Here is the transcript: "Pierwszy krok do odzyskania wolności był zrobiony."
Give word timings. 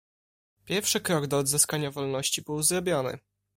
"Pierwszy 0.65 0.99
krok 1.01 1.27
do 1.27 1.37
odzyskania 1.37 1.91
wolności 1.91 2.41
był 2.41 2.63
zrobiony." 2.63 3.19